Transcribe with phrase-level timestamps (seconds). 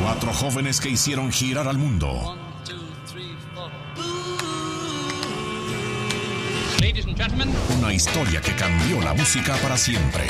[0.00, 2.34] Cuatro jóvenes que hicieron girar al mundo.
[6.80, 10.22] Ladies and gentlemen, Una historia que cambió la música para siempre.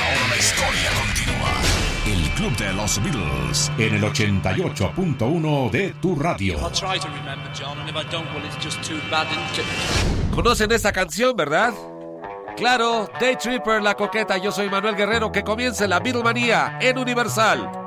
[0.00, 1.52] Ahora la historia continúa.
[2.04, 6.58] El Club de los Beatles en el 88.1 de tu radio.
[6.58, 9.28] I'll try to remember, John, and if I don't, well, it's just too bad.
[9.28, 11.72] And ¿Conocen esta canción, verdad?
[12.56, 14.36] Claro, Day Tripper, la coqueta.
[14.38, 15.32] Yo soy Manuel Guerrero.
[15.32, 17.83] Que comience la Beatlemanía en Universal.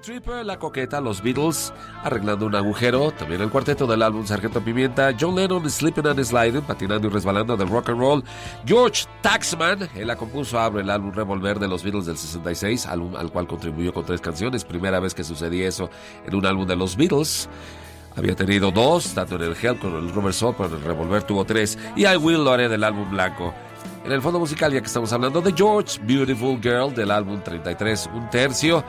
[0.00, 5.14] Tripper, La Coqueta, Los Beatles, arreglando un agujero, también el cuarteto del álbum Sargento Pimienta,
[5.18, 8.24] John Lennon, Slipping and Sliding, patinando y resbalando del rock and roll,
[8.66, 13.14] George Taxman, él la compuso, abre el álbum Revolver de los Beatles del 66, álbum
[13.16, 15.90] al cual contribuyó con tres canciones, primera vez que sucedía eso
[16.26, 17.48] en un álbum de los Beatles.
[18.16, 20.82] Había tenido dos, tanto en el Help como en el Rubber Soul, pero en el
[20.82, 23.54] Revolver tuvo tres, y I Will lo haré del álbum blanco.
[24.04, 28.10] En el fondo musical, ya que estamos hablando de George, Beautiful Girl del álbum 33,
[28.14, 28.82] un tercio.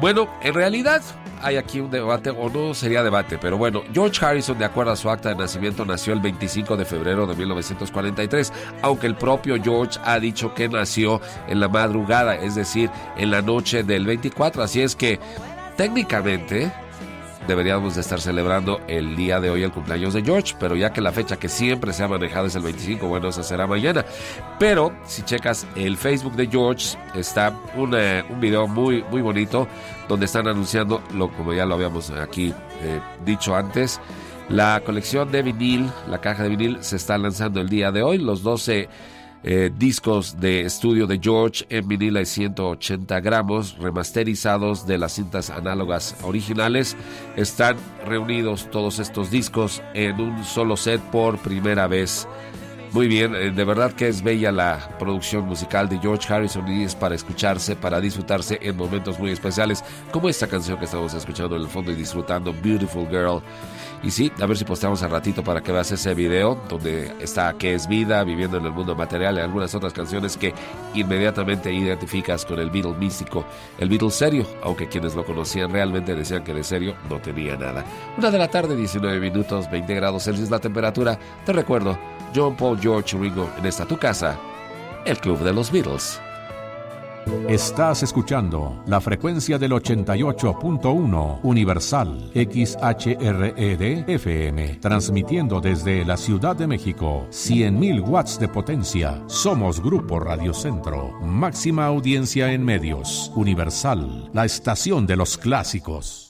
[0.00, 1.02] Bueno, en realidad
[1.42, 4.96] hay aquí un debate, o no sería debate, pero bueno, George Harrison, de acuerdo a
[4.96, 9.98] su acta de nacimiento, nació el 25 de febrero de 1943, aunque el propio George
[10.04, 14.80] ha dicho que nació en la madrugada, es decir, en la noche del 24, así
[14.80, 15.20] es que
[15.76, 16.72] técnicamente
[17.46, 21.00] deberíamos de estar celebrando el día de hoy el cumpleaños de George, pero ya que
[21.00, 24.04] la fecha que siempre se ha manejado es el 25, bueno, esa será mañana.
[24.58, 29.68] Pero si checas el Facebook de George, está un, eh, un video muy, muy bonito
[30.08, 32.52] donde están anunciando, lo, como ya lo habíamos aquí
[32.82, 34.00] eh, dicho antes,
[34.48, 38.18] la colección de vinil, la caja de vinil se está lanzando el día de hoy,
[38.18, 38.88] los 12
[39.48, 45.50] eh, discos de estudio de George en vinila de 180 gramos remasterizados de las cintas
[45.50, 46.96] análogas originales.
[47.36, 52.26] Están reunidos todos estos discos en un solo set por primera vez.
[52.96, 56.84] Muy bien, eh, de verdad que es bella la producción musical de George Harrison y
[56.84, 61.56] es para escucharse, para disfrutarse en momentos muy especiales, como esta canción que estamos escuchando
[61.56, 63.42] en el fondo y disfrutando, Beautiful Girl.
[64.02, 67.52] Y sí, a ver si posteamos al ratito para que veas ese video donde está
[67.58, 70.54] Que es vida, viviendo en el mundo material y algunas otras canciones que
[70.94, 73.44] inmediatamente identificas con el Beatle místico,
[73.78, 77.84] el Beatle serio, aunque quienes lo conocían realmente decían que de serio no tenía nada.
[78.16, 81.18] Una de la tarde, 19 minutos, 20 grados Celsius la temperatura.
[81.44, 81.98] Te recuerdo,
[82.34, 84.38] John Paul George Ringo en esta tu casa,
[85.04, 86.20] el Club de los Beatles.
[87.48, 97.26] Estás escuchando la frecuencia del 88.1 Universal XHRED FM, transmitiendo desde la Ciudad de México
[97.30, 99.22] 100.000 watts de potencia.
[99.26, 103.32] Somos Grupo Radio Centro, máxima audiencia en medios.
[103.34, 106.25] Universal, la estación de los clásicos.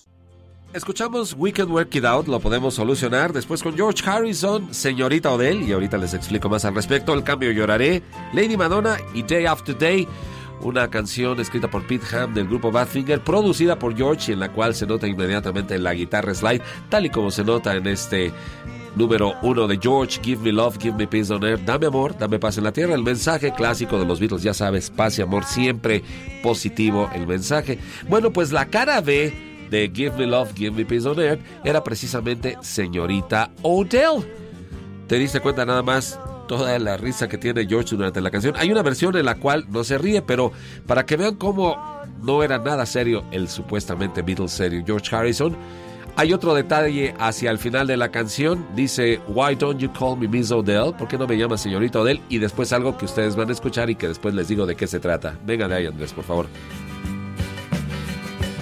[0.76, 3.32] Escuchamos We Can Work It Out, lo podemos solucionar.
[3.32, 7.14] Después con George Harrison, Señorita Odell, y ahorita les explico más al respecto.
[7.14, 8.02] El cambio lloraré,
[8.34, 10.06] Lady Madonna y Day After Day.
[10.60, 14.52] Una canción escrita por Pete Ham del grupo Badfinger, producida por George y en la
[14.52, 16.60] cual se nota inmediatamente la guitarra slide,
[16.90, 18.30] tal y como se nota en este
[18.96, 22.38] número uno de George, Give Me Love, Give Me Peace on Earth, Dame Amor, Dame
[22.38, 25.44] Paz en la Tierra, el mensaje clásico de los Beatles, ya sabes, paz y amor,
[25.44, 26.04] siempre
[26.42, 27.78] positivo el mensaje.
[28.10, 31.82] Bueno, pues la cara B de Give Me Love, Give Me Peace on Earth era
[31.82, 34.24] precisamente Señorita Odell.
[35.06, 36.18] ¿Te diste cuenta nada más
[36.48, 38.54] toda la risa que tiene George durante la canción?
[38.56, 40.52] Hay una versión en la cual no se ríe, pero
[40.86, 41.76] para que vean cómo
[42.22, 45.56] no era nada serio el supuestamente Beatles serio George Harrison,
[46.18, 48.66] hay otro detalle hacia el final de la canción.
[48.74, 50.94] Dice, Why don't you call me Miss Odell?
[50.94, 52.22] ¿Por qué no me llamas señorita Odell?
[52.30, 54.86] Y después algo que ustedes van a escuchar y que después les digo de qué
[54.86, 55.38] se trata.
[55.44, 56.46] Venga de ahí, Andrés, por favor.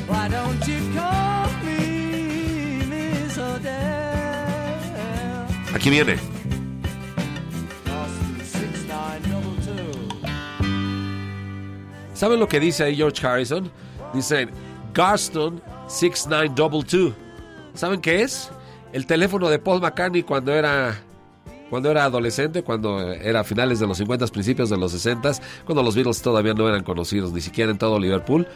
[0.07, 5.47] Why don't you call me Miss Odell?
[5.75, 6.17] Aquí viene.
[7.87, 10.15] Austin 6922.
[12.15, 13.71] ¿Saben lo que dice ahí George Harrison?
[14.13, 14.49] Dice
[14.93, 17.15] Garston 6922.
[17.75, 18.51] ¿Saben qué es?
[18.93, 21.01] El teléfono de Paul McCartney cuando era
[21.71, 25.33] cuando era adolescente, cuando era a finales de los 50, principios de los 60,
[25.65, 28.47] cuando los Beatles todavía no eran conocidos, ni siquiera en todo Liverpool.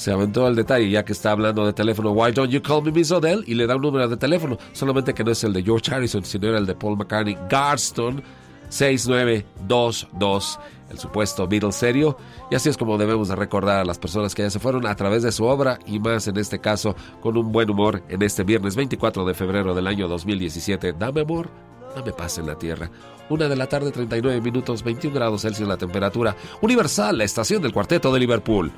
[0.00, 2.90] Se aventó el detalle, ya que está hablando de teléfono, Why don't you call me
[2.90, 3.44] Miss Odell?
[3.46, 6.24] Y le da un número de teléfono, solamente que no es el de George Harrison,
[6.24, 8.22] sino era el de Paul McCartney, Garston
[8.70, 10.58] 6922,
[10.88, 12.16] el supuesto Beatles serio.
[12.50, 14.96] Y así es como debemos de recordar a las personas que ya se fueron a
[14.96, 18.42] través de su obra y más en este caso con un buen humor en este
[18.42, 20.94] viernes 24 de febrero del año 2017.
[20.94, 21.50] Dame amor,
[21.94, 22.90] dame paz en la tierra.
[23.28, 26.34] Una de la tarde, 39 minutos, 21 grados Celsius la temperatura.
[26.62, 28.72] Universal, la estación del cuarteto de Liverpool.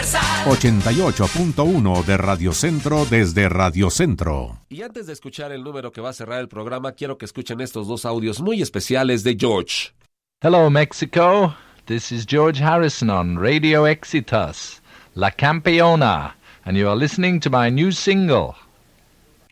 [0.00, 4.58] Universal 88.1 de Radio Centro desde Radio Centro.
[4.70, 7.60] Y antes de escuchar el número que va a cerrar el programa, quiero que escuchen
[7.60, 9.92] estos dos audios muy especiales de George.
[10.40, 11.54] Hello, Mexico.
[11.84, 14.80] This is George Harrison on Radio Exitus,
[15.14, 18.54] La Campeona, and you are listening to my new single.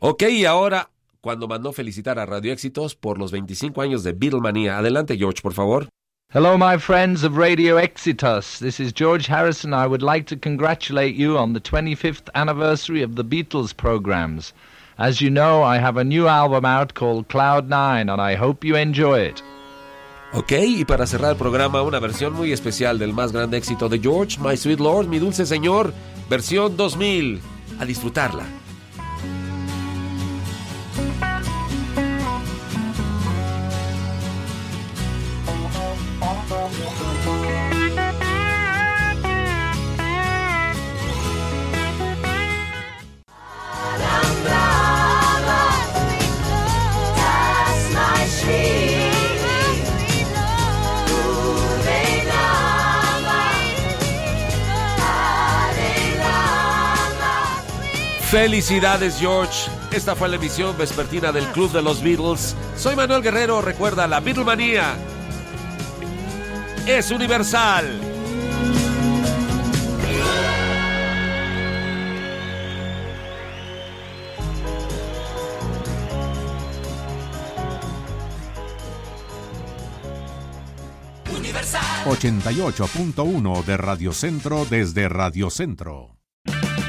[0.00, 0.88] Ok, y ahora,
[1.20, 4.78] cuando mandó felicitar a Radio Éxitos por los 25 años de Beatlemania.
[4.78, 5.88] Adelante, George, por favor.
[6.30, 8.58] Hello, my friends of Radio Exitus.
[8.58, 9.72] This is George Harrison.
[9.72, 14.52] I would like to congratulate you on the 25th anniversary of the Beatles programs.
[14.98, 18.62] As you know, I have a new album out called Cloud Nine, and I hope
[18.62, 19.42] you enjoy it.
[20.34, 23.98] Ok, y para cerrar el programa, una versión muy especial del más grande éxito de
[23.98, 25.94] George, My Sweet Lord, mi dulce señor,
[26.28, 27.40] versión 2000.
[27.80, 28.44] A disfrutarla.
[58.30, 59.70] Felicidades George.
[59.90, 62.54] Esta fue la emisión vespertina del Club de los Beatles.
[62.76, 63.62] Soy Manuel Guerrero.
[63.62, 64.96] Recuerda, la Beatlemanía
[66.86, 67.86] es universal.
[81.34, 86.17] Universal 88.1 de Radio Centro desde Radio Centro.